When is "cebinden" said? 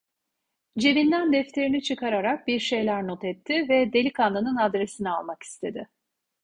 0.79-1.33